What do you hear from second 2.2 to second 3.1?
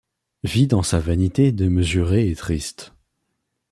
et triste